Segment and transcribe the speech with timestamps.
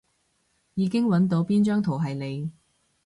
[0.73, 2.51] 已經搵到邊張圖係你